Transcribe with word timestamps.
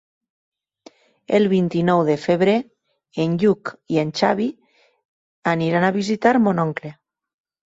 El 1.39 1.43
vint-i-nou 1.51 2.01
de 2.07 2.15
febrer 2.21 2.55
en 3.25 3.37
Lluc 3.43 3.73
i 3.97 4.01
en 4.05 4.15
Xavi 4.23 4.49
iran 5.69 5.87
a 5.91 5.97
visitar 6.01 6.35
mon 6.49 6.65
oncle. 6.69 6.95